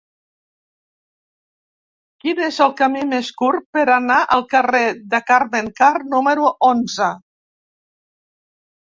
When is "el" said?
2.67-2.73